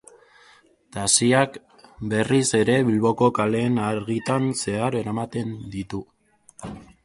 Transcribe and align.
Taxiak 0.95 1.59
berriz 2.15 2.41
ere 2.61 2.79
Bilboko 2.89 3.29
kaleen 3.41 3.77
argitan 3.91 4.51
zehar 4.65 5.01
eraman 5.05 5.57
ditu. 5.79 6.05